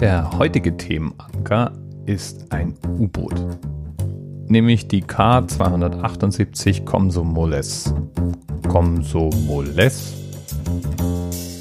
[0.00, 1.70] Der heutige Themenanker
[2.04, 3.34] ist ein U-Boot,
[4.48, 7.94] nämlich die K278 Komsomoles.
[8.66, 10.12] Komsomoles?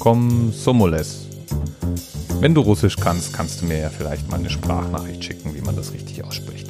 [0.00, 1.28] Komsomoles.
[2.40, 5.76] Wenn du Russisch kannst, kannst du mir ja vielleicht mal eine Sprachnachricht schicken, wie man
[5.76, 6.68] das richtig ausspricht.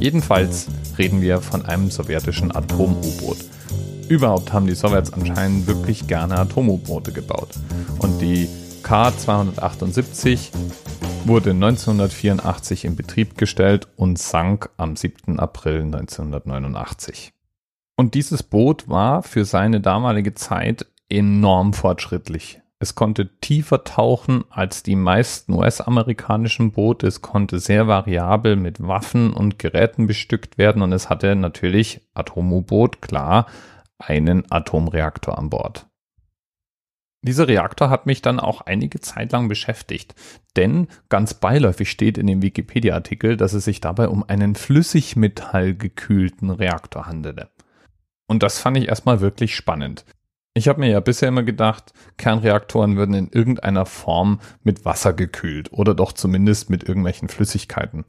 [0.00, 0.66] Jedenfalls
[0.98, 3.38] reden wir von einem sowjetischen Atom-U-Boot.
[4.08, 7.50] Überhaupt haben die Sowjets anscheinend wirklich gerne Atom-U-Boote gebaut.
[8.00, 8.48] Und die
[8.88, 10.50] K278
[11.26, 15.38] wurde 1984 in Betrieb gestellt und sank am 7.
[15.38, 17.34] April 1989.
[17.96, 22.62] Und dieses Boot war für seine damalige Zeit enorm fortschrittlich.
[22.78, 27.08] Es konnte tiefer tauchen als die meisten US-amerikanischen Boote.
[27.08, 33.02] Es konnte sehr variabel mit Waffen und Geräten bestückt werden und es hatte natürlich Atom-U-Boot,
[33.02, 33.48] klar,
[33.98, 35.84] einen Atomreaktor an Bord.
[37.22, 40.14] Dieser Reaktor hat mich dann auch einige Zeit lang beschäftigt,
[40.56, 47.06] denn ganz beiläufig steht in dem Wikipedia-Artikel, dass es sich dabei um einen flüssigmetallgekühlten Reaktor
[47.06, 47.50] handelte.
[48.28, 50.04] Und das fand ich erstmal wirklich spannend.
[50.54, 55.72] Ich habe mir ja bisher immer gedacht, Kernreaktoren würden in irgendeiner Form mit Wasser gekühlt
[55.72, 58.04] oder doch zumindest mit irgendwelchen Flüssigkeiten.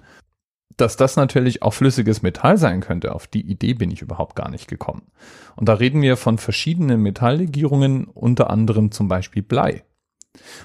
[0.80, 4.50] Dass das natürlich auch flüssiges Metall sein könnte, auf die Idee bin ich überhaupt gar
[4.50, 5.12] nicht gekommen.
[5.58, 9.84] Und da reden wir von verschiedenen Metalllegierungen, unter anderem zum Beispiel Blei.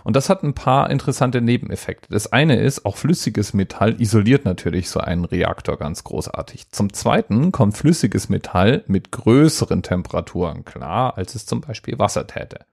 [0.05, 2.07] Und das hat ein paar interessante Nebeneffekte.
[2.11, 6.71] Das eine ist, auch flüssiges Metall isoliert natürlich so einen Reaktor ganz großartig.
[6.71, 12.67] Zum zweiten kommt flüssiges Metall mit größeren Temperaturen klar, als es zum Beispiel Wasser täte.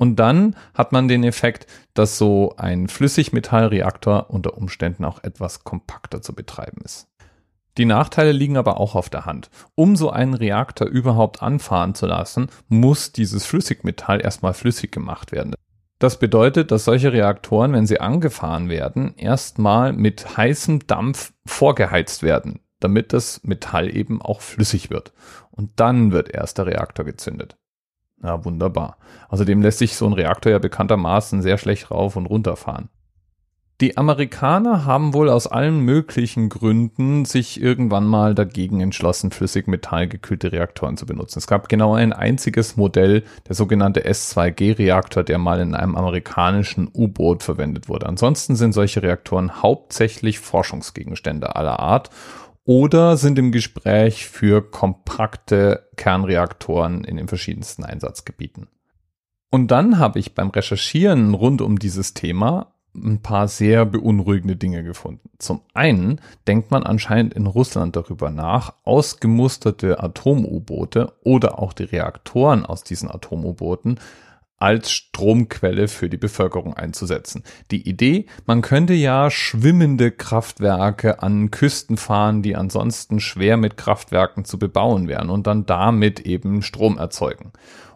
[0.00, 6.22] Und dann hat man den Effekt, dass so ein Flüssigmetallreaktor unter Umständen auch etwas kompakter
[6.22, 7.06] zu betreiben ist.
[7.76, 9.50] Die Nachteile liegen aber auch auf der Hand.
[9.74, 15.54] Um so einen Reaktor überhaupt anfahren zu lassen, muss dieses Flüssigmetall erstmal flüssig gemacht werden.
[15.98, 22.60] Das bedeutet, dass solche Reaktoren, wenn sie angefahren werden, erstmal mit heißem Dampf vorgeheizt werden,
[22.78, 25.12] damit das Metall eben auch flüssig wird.
[25.50, 27.58] Und dann wird erst der Reaktor gezündet.
[28.22, 28.96] Ja, wunderbar.
[29.28, 32.90] Außerdem lässt sich so ein Reaktor ja bekanntermaßen sehr schlecht rauf und runter fahren.
[33.80, 40.98] Die Amerikaner haben wohl aus allen möglichen Gründen sich irgendwann mal dagegen entschlossen, flüssigmetallgekühlte Reaktoren
[40.98, 41.38] zu benutzen.
[41.38, 47.42] Es gab genau ein einziges Modell, der sogenannte S2G-Reaktor, der mal in einem amerikanischen U-Boot
[47.42, 48.04] verwendet wurde.
[48.04, 52.10] Ansonsten sind solche Reaktoren hauptsächlich Forschungsgegenstände aller Art
[52.64, 58.68] oder sind im Gespräch für kompakte Kernreaktoren in den verschiedensten Einsatzgebieten.
[59.50, 64.82] Und dann habe ich beim Recherchieren rund um dieses Thema ein paar sehr beunruhigende Dinge
[64.82, 65.30] gefunden.
[65.38, 72.66] Zum einen denkt man anscheinend in Russland darüber nach, ausgemusterte Atom-U-Boote oder auch die Reaktoren
[72.66, 73.98] aus diesen Atom-U-Booten
[74.60, 77.42] als Stromquelle für die Bevölkerung einzusetzen.
[77.70, 84.44] Die Idee, man könnte ja schwimmende Kraftwerke an Küsten fahren, die ansonsten schwer mit Kraftwerken
[84.44, 87.52] zu bebauen wären und dann damit eben Strom erzeugen.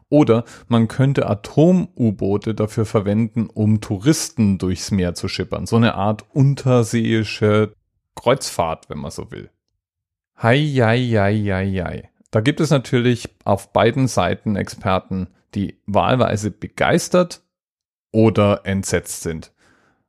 [0.09, 5.67] Oder man könnte Atom-U-Boote dafür verwenden, um Touristen durchs Meer zu schippern.
[5.67, 7.75] So eine Art unterseeische
[8.15, 9.51] Kreuzfahrt, wenn man so will.
[10.41, 12.11] Hei, hei, hei, hei, hei.
[12.31, 17.43] Da gibt es natürlich auf beiden Seiten Experten, die wahlweise begeistert
[18.13, 19.53] oder entsetzt sind.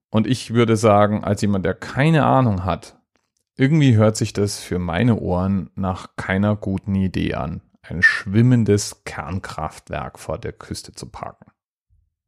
[0.09, 2.97] Und ich würde sagen, als jemand, der keine Ahnung hat,
[3.57, 10.19] irgendwie hört sich das für meine Ohren nach keiner guten Idee an, ein schwimmendes Kernkraftwerk
[10.19, 11.51] vor der Küste zu parken.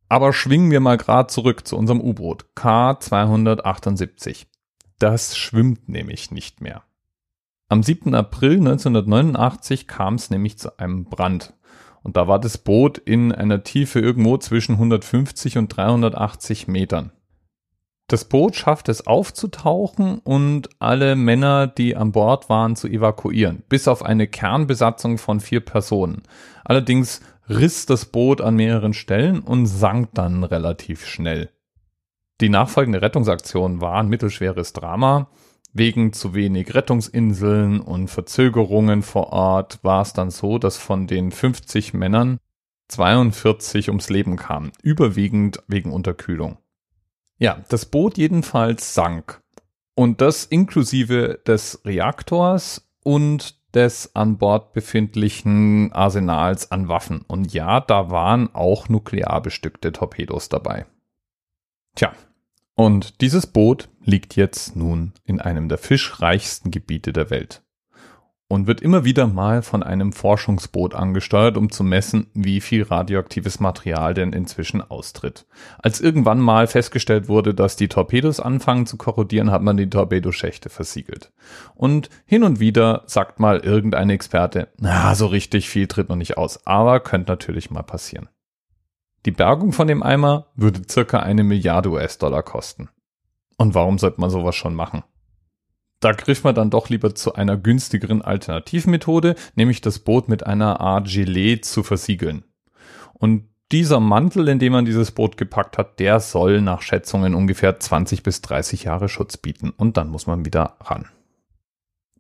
[0.10, 4.46] Aber schwingen wir mal gerade zurück zu unserem U-Boot K278.
[5.00, 6.84] Das schwimmt nämlich nicht mehr.
[7.70, 8.16] Am 7.
[8.16, 11.54] April 1989 kam es nämlich zu einem Brand
[12.08, 17.12] und da war das Boot in einer Tiefe irgendwo zwischen 150 und 380 Metern.
[18.08, 23.90] Das Boot schafft es aufzutauchen und alle Männer, die an Bord waren, zu evakuieren, bis
[23.90, 26.24] auf eine Kernbesatzung von vier Personen.
[26.64, 27.20] Allerdings
[27.50, 31.50] riss das Boot an mehreren Stellen und sank dann relativ schnell.
[32.40, 35.30] Die nachfolgende Rettungsaktion war ein mittelschweres Drama.
[35.78, 41.32] Wegen zu wenig Rettungsinseln und Verzögerungen vor Ort war es dann so, dass von den
[41.32, 42.40] 50 Männern
[42.88, 46.58] 42 ums Leben kamen, überwiegend wegen Unterkühlung.
[47.38, 49.40] Ja, das Boot jedenfalls sank.
[49.94, 57.22] Und das inklusive des Reaktors und des an Bord befindlichen Arsenals an Waffen.
[57.28, 60.88] Und ja, da waren auch nuklear bestückte Torpedos dabei.
[61.94, 62.14] Tja,
[62.78, 67.62] und dieses Boot liegt jetzt nun in einem der fischreichsten Gebiete der Welt.
[68.50, 73.60] und wird immer wieder mal von einem Forschungsboot angesteuert, um zu messen, wie viel radioaktives
[73.60, 75.46] Material denn inzwischen austritt.
[75.80, 80.70] Als irgendwann mal festgestellt wurde, dass die Torpedos anfangen zu korrodieren, hat man die Torpedoschächte
[80.70, 81.32] versiegelt.
[81.76, 86.38] Und hin und wieder sagt mal irgendein Experte, na, so richtig viel tritt noch nicht
[86.38, 88.30] aus, aber könnte natürlich mal passieren.
[89.28, 92.88] Die Bergung von dem Eimer würde circa eine Milliarde US-Dollar kosten.
[93.58, 95.04] Und warum sollte man sowas schon machen?
[96.00, 100.80] Da griff man dann doch lieber zu einer günstigeren Alternativmethode, nämlich das Boot mit einer
[100.80, 102.46] Art Gelee zu versiegeln.
[103.16, 107.82] Und dieser Mantel, in dem man dieses Boot gepackt hat, der soll nach Schätzungen ungefähr
[107.82, 109.72] 20 bis 30 Jahre Schutz bieten.
[109.72, 111.10] Und dann muss man wieder ran.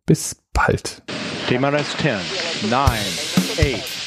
[0.05, 1.03] Bis bald.
[1.49, 2.17] DMRS 10,
[2.69, 4.06] 9, 8.